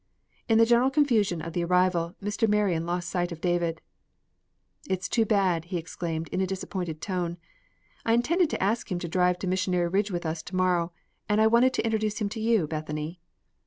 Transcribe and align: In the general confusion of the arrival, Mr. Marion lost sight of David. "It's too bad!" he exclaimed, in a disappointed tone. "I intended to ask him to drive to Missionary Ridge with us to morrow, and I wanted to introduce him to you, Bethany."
In 0.49 0.57
the 0.57 0.65
general 0.65 0.89
confusion 0.89 1.43
of 1.43 1.53
the 1.53 1.63
arrival, 1.63 2.15
Mr. 2.23 2.47
Marion 2.47 2.87
lost 2.87 3.07
sight 3.07 3.31
of 3.31 3.39
David. 3.39 3.81
"It's 4.89 5.07
too 5.07 5.25
bad!" 5.25 5.65
he 5.65 5.77
exclaimed, 5.77 6.27
in 6.29 6.41
a 6.41 6.47
disappointed 6.47 7.03
tone. 7.03 7.37
"I 8.03 8.13
intended 8.13 8.49
to 8.49 8.63
ask 8.63 8.91
him 8.91 8.97
to 8.97 9.07
drive 9.07 9.37
to 9.37 9.47
Missionary 9.47 9.89
Ridge 9.89 10.09
with 10.09 10.25
us 10.25 10.41
to 10.41 10.55
morrow, 10.55 10.91
and 11.29 11.39
I 11.39 11.45
wanted 11.45 11.75
to 11.75 11.85
introduce 11.85 12.19
him 12.19 12.29
to 12.29 12.39
you, 12.39 12.65
Bethany." 12.65 13.19